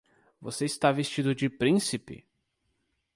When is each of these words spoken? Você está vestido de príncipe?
Você 0.41 0.65
está 0.65 0.91
vestido 0.91 1.35
de 1.35 1.47
príncipe? 1.47 2.25